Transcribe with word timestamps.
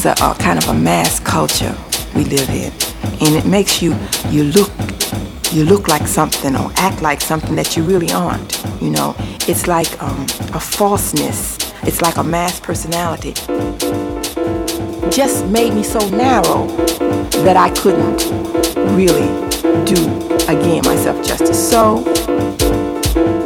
is 0.00 0.06
a, 0.06 0.12
a 0.24 0.34
kind 0.38 0.58
of 0.58 0.66
a 0.68 0.74
mass 0.74 1.20
culture 1.20 1.76
we 2.14 2.24
live 2.24 2.48
in, 2.48 2.72
and 3.20 3.34
it 3.36 3.44
makes 3.44 3.82
you 3.82 3.94
you 4.30 4.44
look 4.44 4.70
you 5.52 5.64
look 5.64 5.88
like 5.88 6.06
something 6.06 6.56
or 6.56 6.70
act 6.76 7.02
like 7.02 7.20
something 7.20 7.54
that 7.56 7.76
you 7.76 7.82
really 7.82 8.10
aren't. 8.10 8.62
You 8.80 8.90
know, 8.90 9.14
it's 9.48 9.66
like 9.66 9.90
um, 10.02 10.22
a 10.54 10.60
falseness. 10.60 11.58
It's 11.82 12.00
like 12.00 12.16
a 12.16 12.24
mass 12.24 12.60
personality. 12.60 13.34
Just 15.10 15.46
made 15.46 15.74
me 15.74 15.82
so 15.82 16.00
narrow 16.10 16.66
that 17.44 17.56
I 17.56 17.70
couldn't 17.70 18.20
really 18.96 19.28
do 19.84 20.00
again 20.48 20.82
myself 20.84 21.22
justice. 21.26 21.70
So 21.70 22.04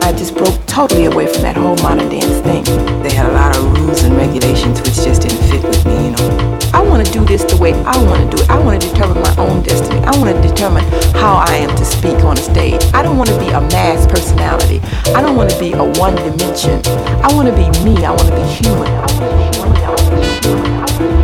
I 0.04 0.12
just 0.12 0.37
broke 0.37 0.66
totally 0.66 1.06
away 1.06 1.26
from 1.32 1.40
that 1.49 1.56
whole 1.56 1.76
modern 1.76 2.11
dance 2.11 2.37
thing. 2.44 2.62
They 3.02 3.11
had 3.11 3.25
a 3.25 3.32
lot 3.32 3.56
of 3.56 3.64
rules 3.73 4.02
and 4.02 4.14
regulations 4.14 4.78
which 4.82 4.96
just 4.96 5.23
didn't 5.23 5.40
fit 5.49 5.62
with 5.64 5.87
me, 5.87 5.94
you 5.94 6.11
know. 6.11 6.58
I 6.75 6.82
want 6.82 7.06
to 7.06 7.11
do 7.11 7.25
this 7.25 7.42
the 7.44 7.56
way 7.56 7.73
I 7.73 7.96
want 8.04 8.20
to 8.30 8.37
do 8.37 8.42
it. 8.42 8.50
I 8.50 8.58
want 8.62 8.82
to 8.82 8.87
determine 8.87 9.23
my 9.23 9.34
own 9.38 9.62
destiny. 9.62 10.00
I 10.00 10.14
want 10.18 10.37
to 10.37 10.42
determine 10.46 10.84
how 11.14 11.37
I 11.37 11.56
am 11.56 11.75
to 11.75 11.84
speak 11.87 12.23
on 12.23 12.37
a 12.37 12.42
stage. 12.42 12.82
I 12.92 13.02
don't 13.02 13.16
want 13.16 13.30
to 13.30 13.38
be 13.38 13.49
a 13.49 13.62
mass 13.73 14.06
personality. 14.06 14.82
I 15.16 15.23
don't 15.23 15.37
want 15.37 15.49
to 15.49 15.58
be 15.58 15.73
a 15.73 15.82
one 15.82 16.16
dimension. 16.16 16.84
I 17.25 17.32
want 17.32 17.49
to 17.49 17.54
be 17.56 17.64
me. 17.82 18.04
I 18.04 18.11
want 18.11 18.28
to 18.28 18.37
be 18.37 18.44
human. 18.44 18.88
I 18.88 19.08
want 19.08 19.25
to 19.25 19.37
be 19.40 19.56
human. 19.56 19.76
I 19.80 19.88
want 19.88 20.00
to 20.04 20.16
be 20.20 20.49
human. 21.08 21.24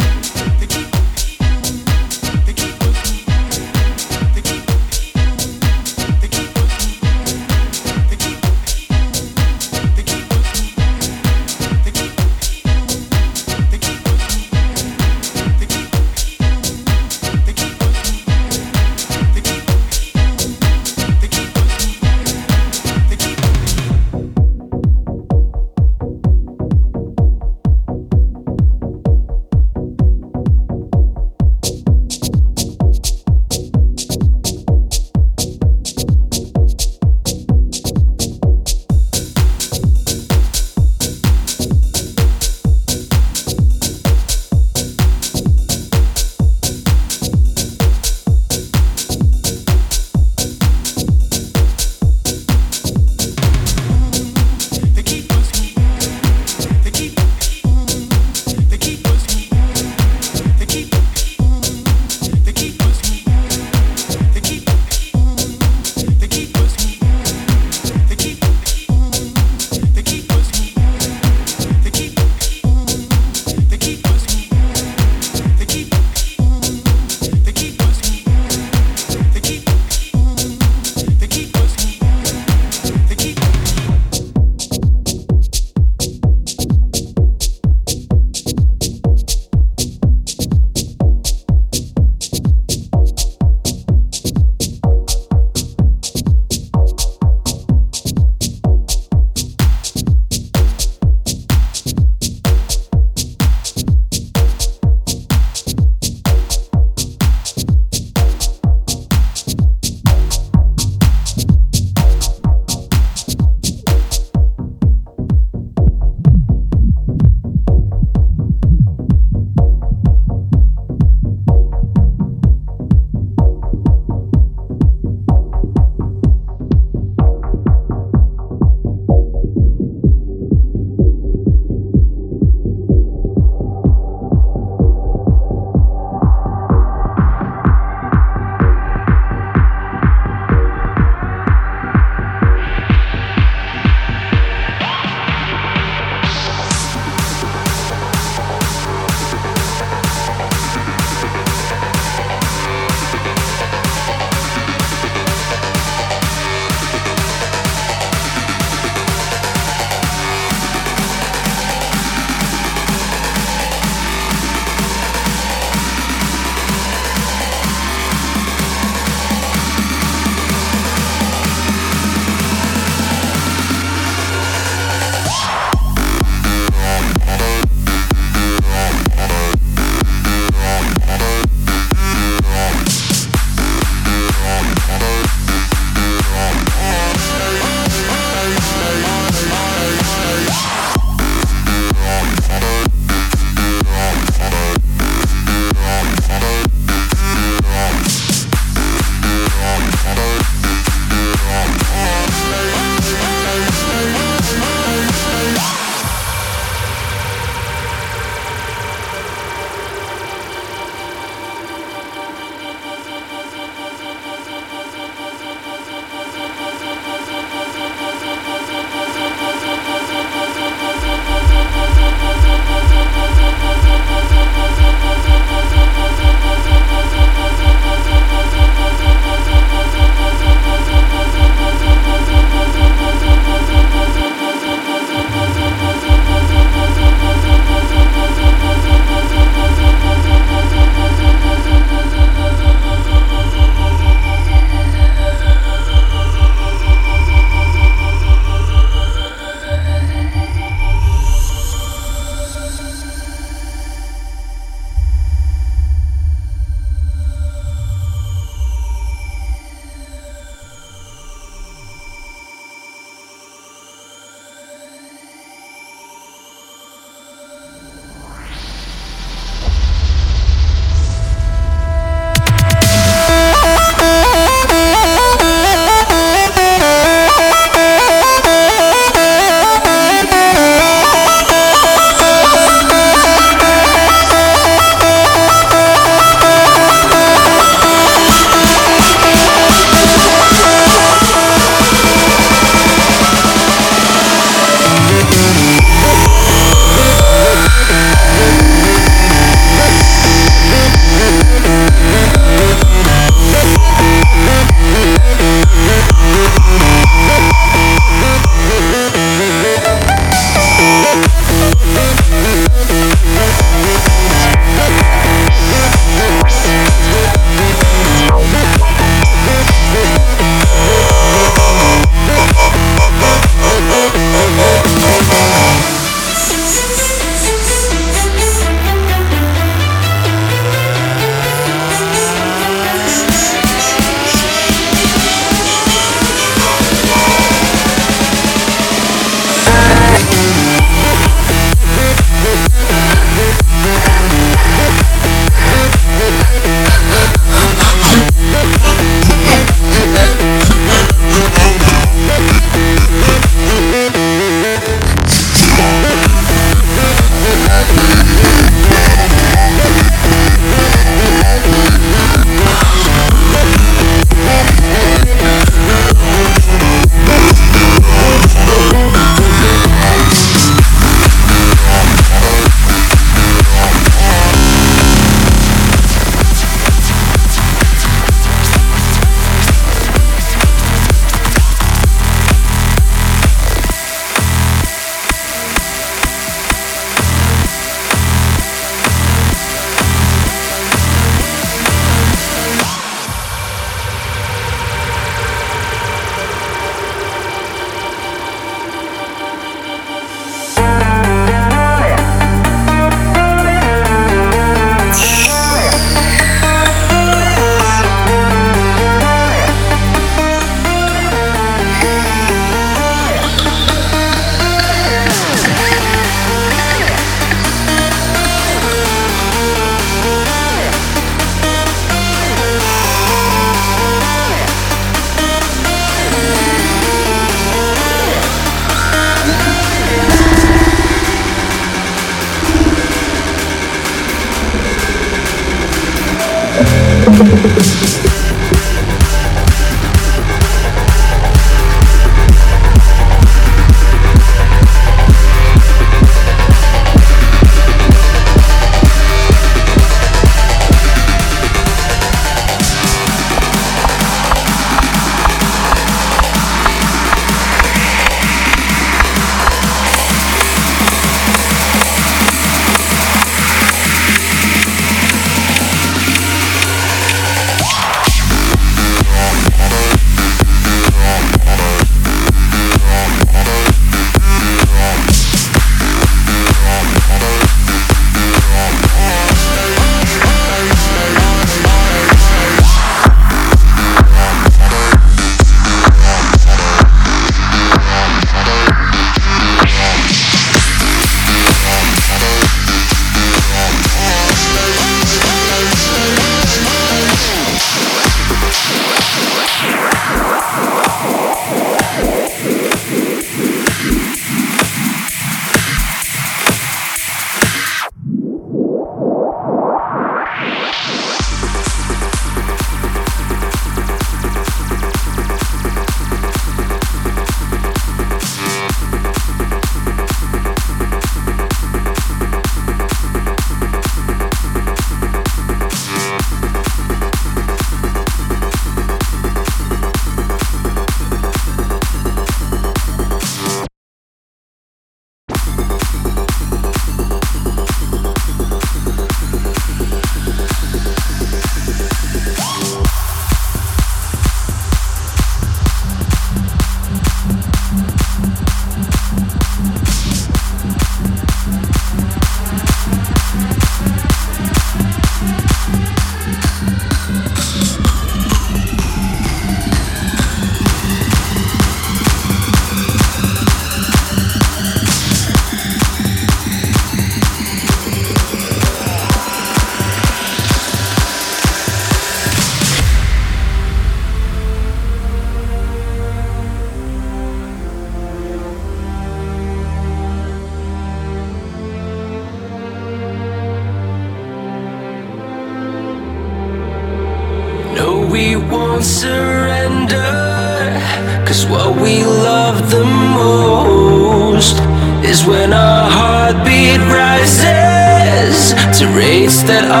that 599.71 599.89
I 599.89 600.00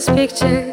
brightest 0.00 0.40
picture 0.40 0.69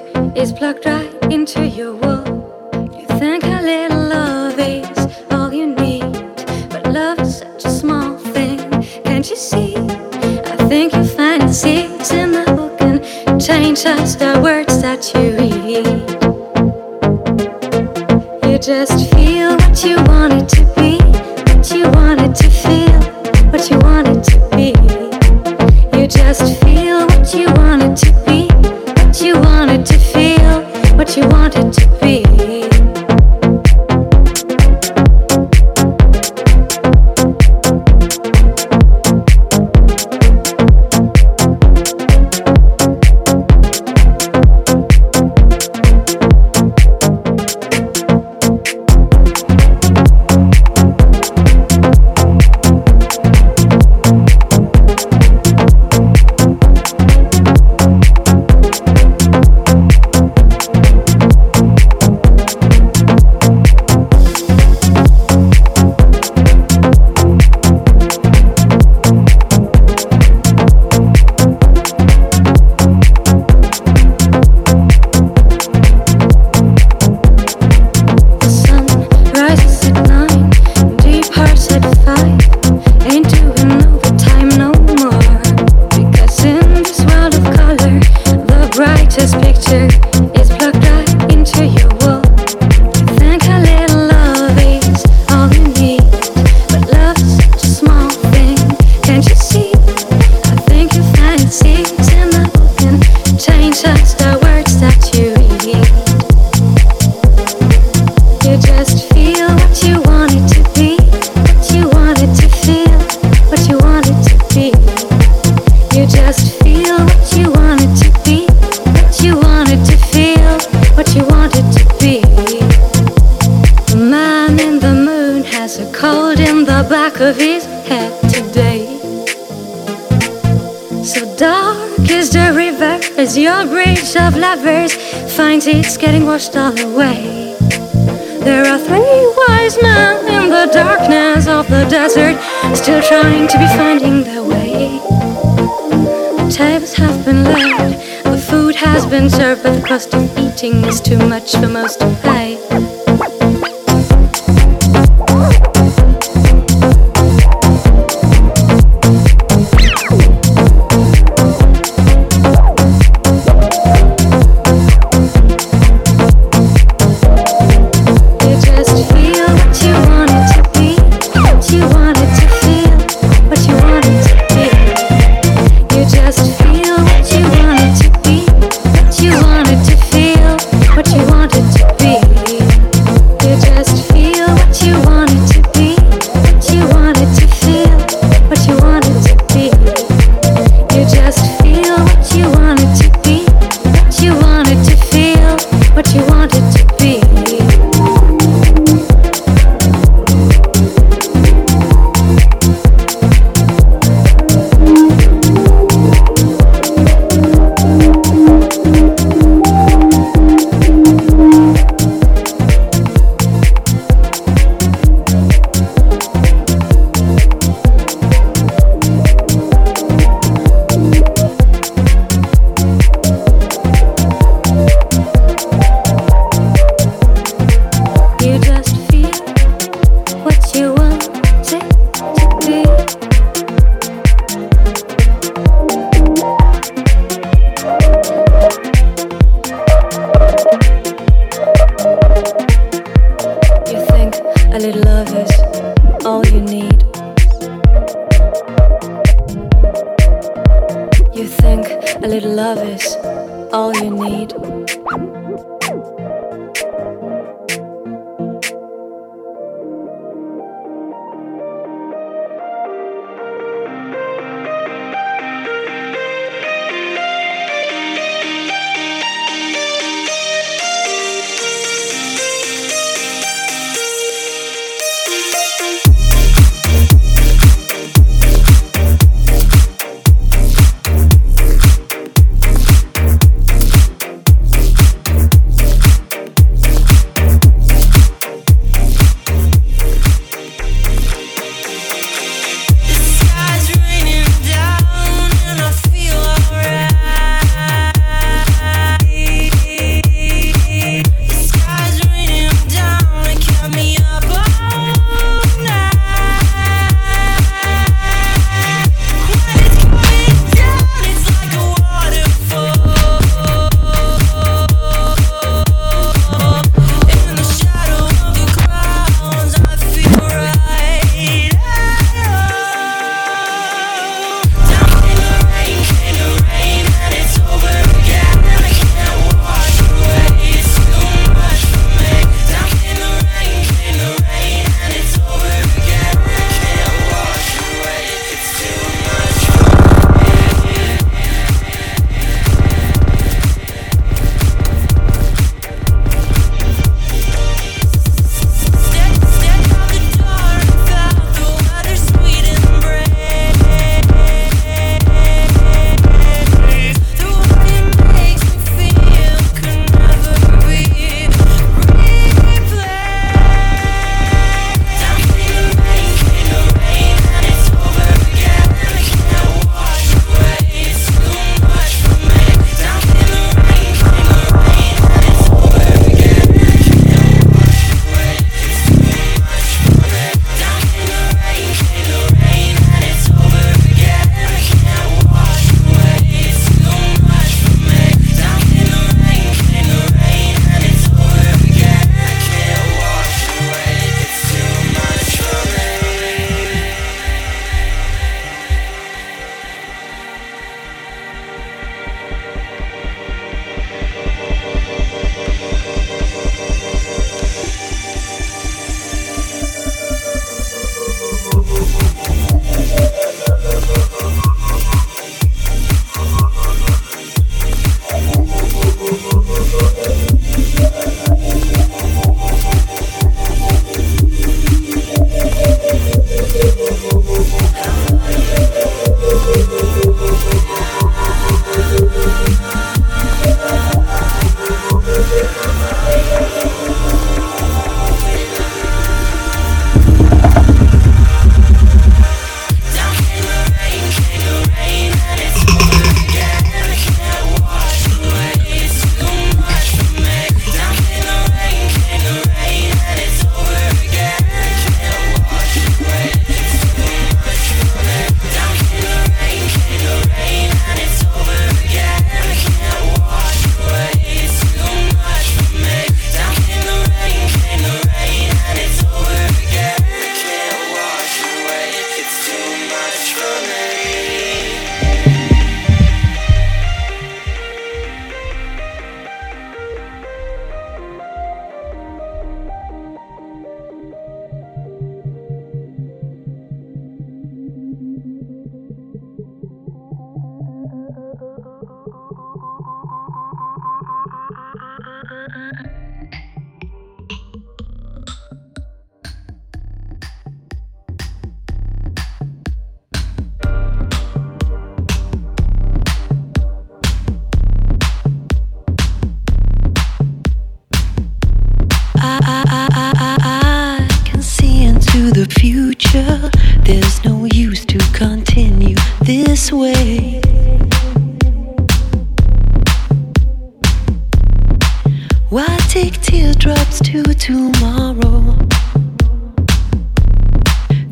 Why 525.70 525.98
take 526.08 526.40
teardrops 526.42 527.20
to 527.24 527.44
tomorrow? 527.44 528.74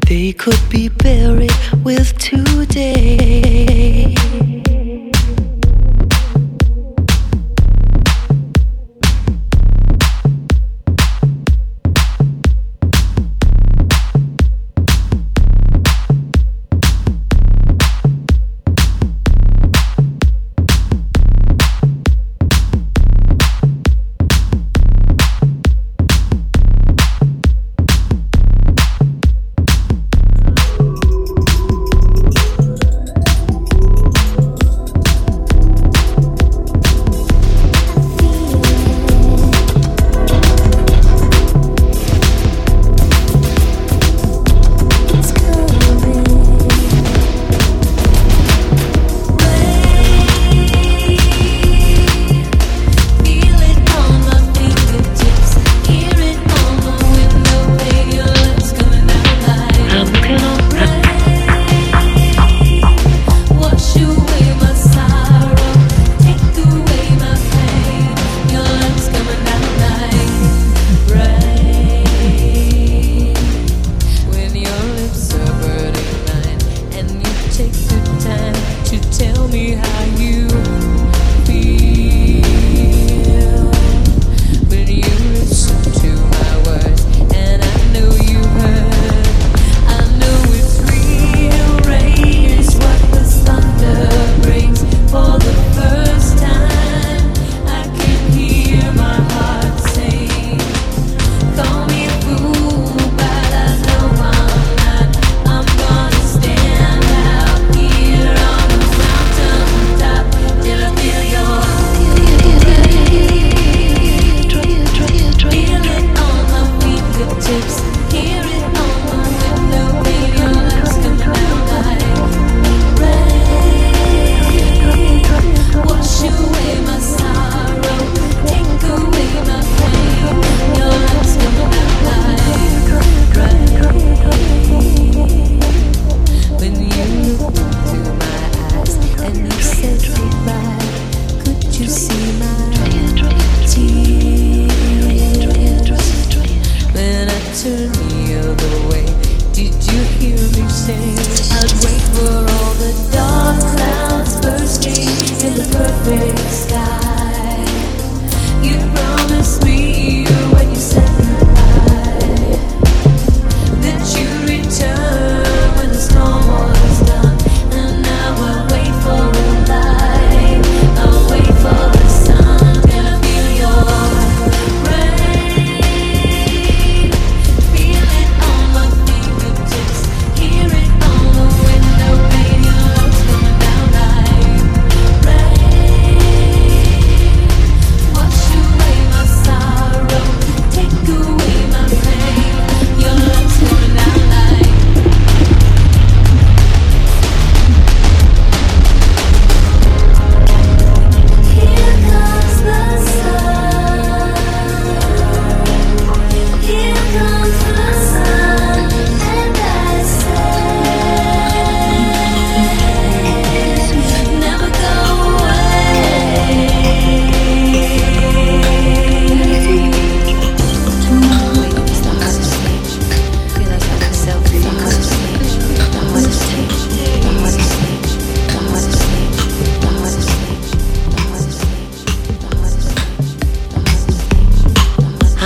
They 0.09 0.33
could 0.33 0.59
be 0.69 0.89
buried 0.89 1.53
with 1.85 2.17
today. 2.17 4.13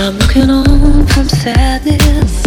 I'm 0.02 0.16
looking 0.16 0.48
on 0.48 1.06
from 1.08 1.28
sadness. 1.28 2.42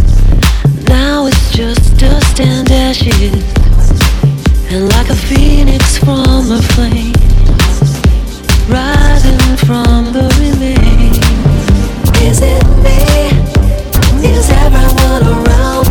Now 0.87 1.27
it's 1.27 1.51
just 1.51 1.99
dust 1.99 2.41
and 2.41 2.67
ashes. 2.71 3.43
And 4.71 4.89
like 4.89 5.11
a 5.11 5.15
phoenix 5.15 5.99
from 5.99 6.51
a 6.51 6.59
flame, 6.73 7.13
rising 8.67 9.57
from 9.67 10.11
the 10.13 10.25
remains. 10.41 11.19
Is 12.23 12.41
it 12.41 12.63
me? 12.81 14.27
Is 14.27 14.49
everyone 14.49 15.47
around? 15.47 15.82